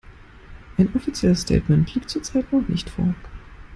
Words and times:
Ein 0.79 0.89
offizielles 0.95 1.43
Statement 1.43 1.93
liegt 1.93 2.09
zurzeit 2.09 2.51
noch 2.51 2.67
nicht 2.67 2.89
vor. 2.89 3.13